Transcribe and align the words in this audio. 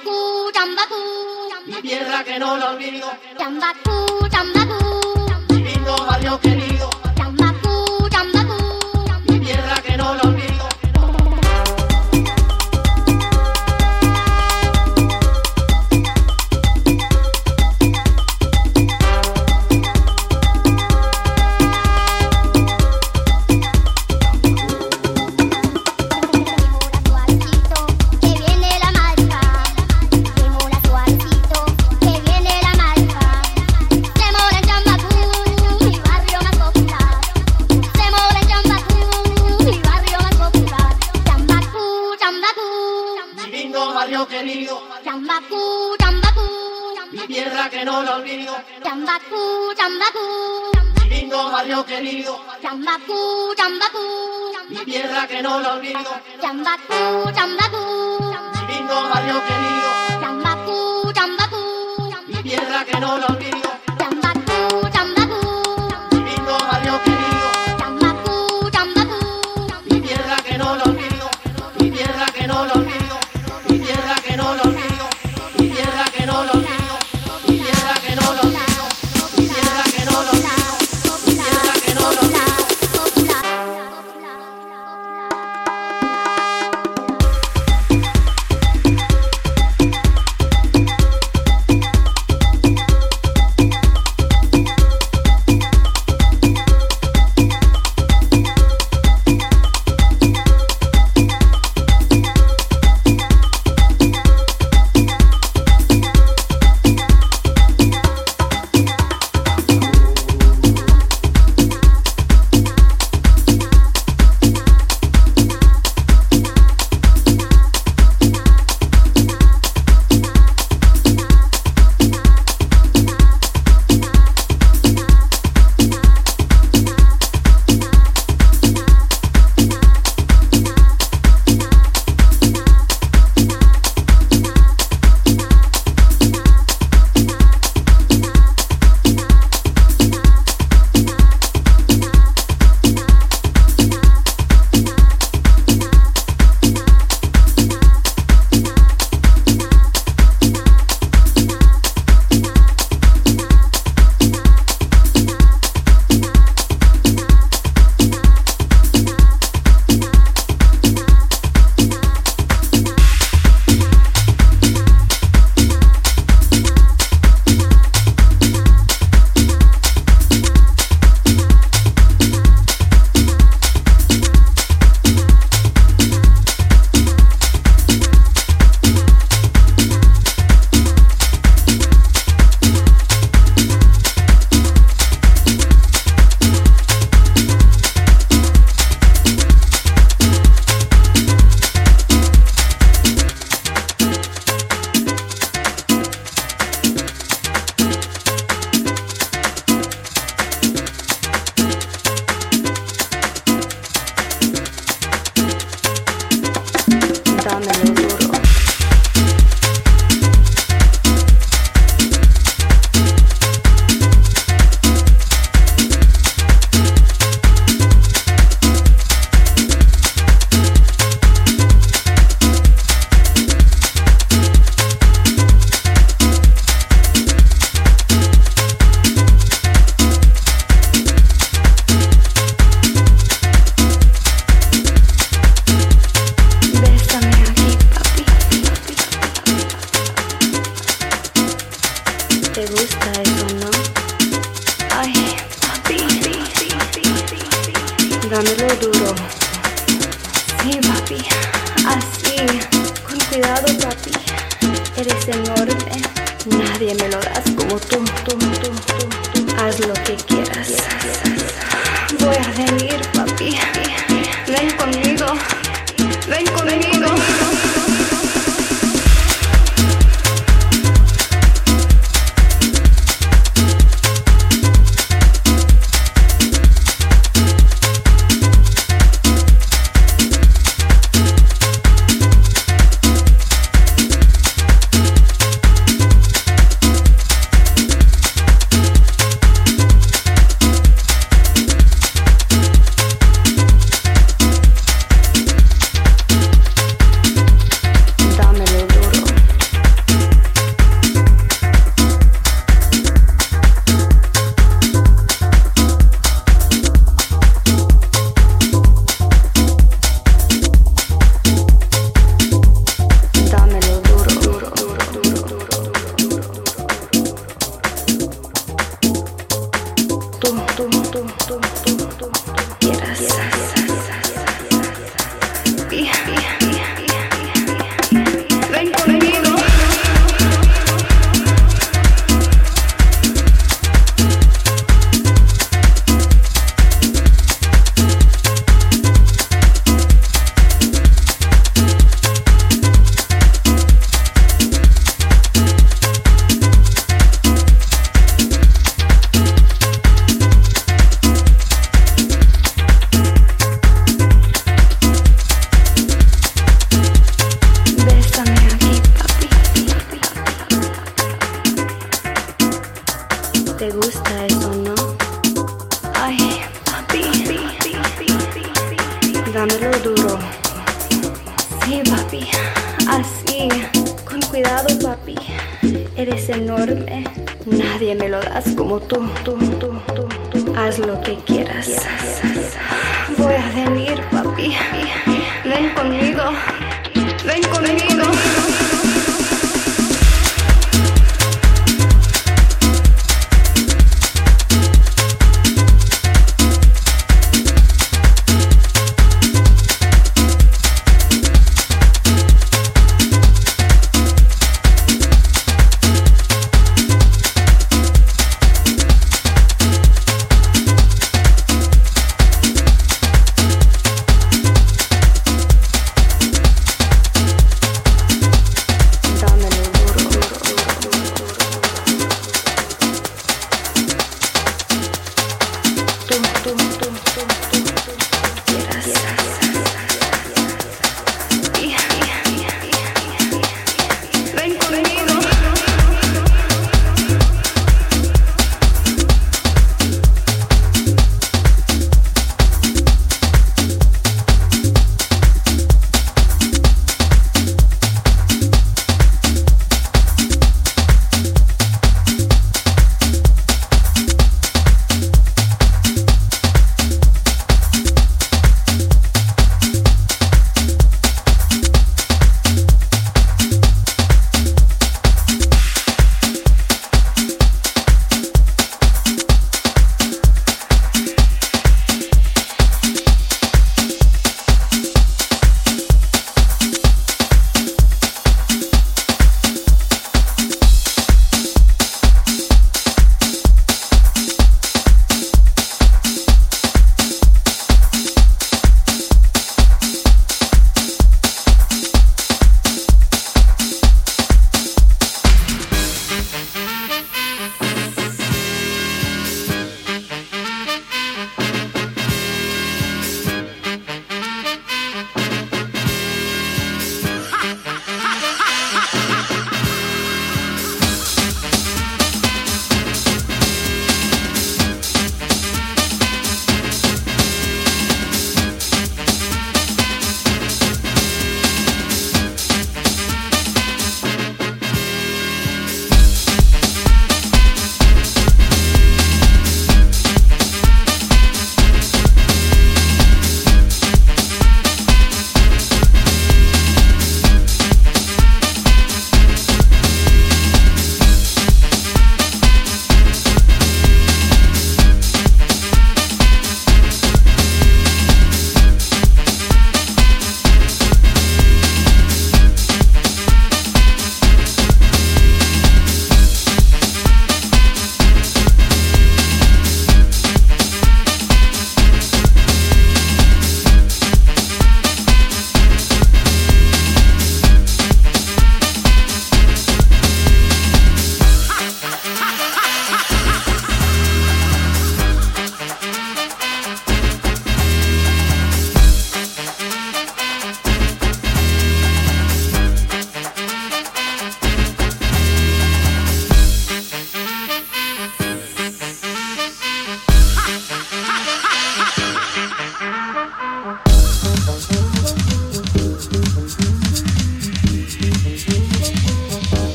Chambacú, 0.00 0.50
chambacú, 0.52 0.94
mi 1.66 1.82
tierra 1.82 2.24
que 2.24 2.38
no 2.38 2.56
la 2.56 2.70
olvido. 2.70 3.12
Chambacú, 3.38 4.28
chambacú, 4.30 4.78
mi 5.50 5.58
lindo 5.62 5.96
barrio 6.06 6.40
querido. 6.40 6.69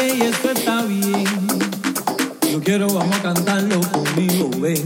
y 0.00 0.22
esto 0.22 0.50
está 0.50 0.82
bien. 0.82 1.24
Yo 2.50 2.60
quiero, 2.60 2.86
vamos 2.88 3.14
a 3.16 3.22
cantarlo 3.22 3.80
conmigo, 3.80 4.50
ven. 4.58 4.84